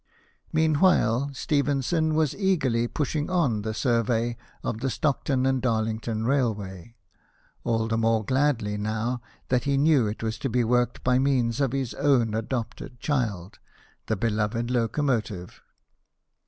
[0.51, 6.95] Meanwhile, Stephenson was eagerly pushing on the survey of the Stockton and Darlington railway,
[7.63, 11.61] all the more gladly now that he knew it was to be worked by means
[11.61, 13.59] of his own adopted child,
[14.07, 15.61] the beloved locomotive.